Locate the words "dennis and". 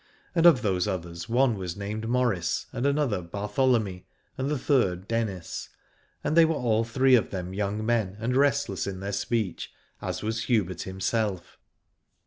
5.07-6.35